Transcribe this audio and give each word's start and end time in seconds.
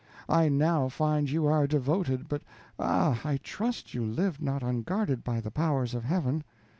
I 0.27 0.49
now 0.49 0.89
find 0.89 1.29
you 1.29 1.45
are 1.45 1.67
devoted; 1.67 2.27
but 2.27 2.41
ah! 2.79 3.21
I 3.23 3.37
trust 3.37 3.93
you 3.93 4.03
live 4.03 4.41
not 4.41 4.63
unguarded 4.63 5.23
by 5.23 5.39
the 5.41 5.51
powers 5.51 5.93
of 5.93 6.05
Heaven. 6.05 6.43